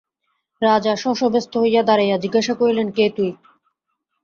[0.61, 3.31] রাজা শশব্যস্ত হইয়া দাঁড়াইয়া জিজ্ঞাসা করিলেন, কে তুই?